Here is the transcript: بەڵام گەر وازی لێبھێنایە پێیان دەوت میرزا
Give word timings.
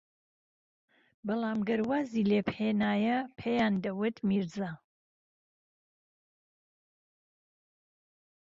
بەڵام 1.27 1.59
گەر 1.67 1.81
وازی 1.89 2.27
لێبھێنایە 2.29 3.17
پێیان 3.37 3.73
دەوت 3.83 4.17
میرزا 4.27 4.71